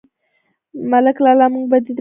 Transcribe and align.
_ملک 0.91 1.17
لالا، 1.23 1.45
موږ 1.53 1.65
بدي 1.71 1.79
دار 1.79 1.79
يو؟ 1.87 1.89